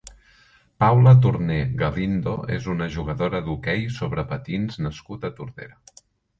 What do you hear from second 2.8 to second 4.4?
jugadora d'hoquei sobre